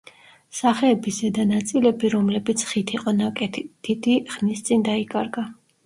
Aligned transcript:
სახეების 0.59 1.19
ზედა 1.25 1.45
ნაწილები, 1.51 2.11
რომლებიც 2.15 2.65
ხით 2.73 2.97
იყო 2.99 3.17
ნაკეთი, 3.21 3.67
დიდი 3.89 4.21
ხნის 4.37 4.69
წინ 4.71 4.93
დაიკარგა. 4.93 5.51